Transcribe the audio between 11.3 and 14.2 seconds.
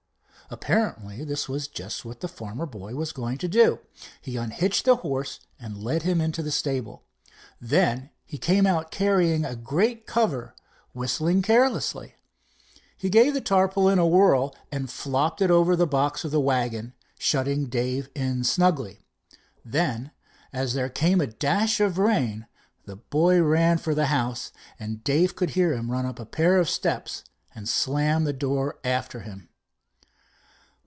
carelessly. He gave the tarpaulin a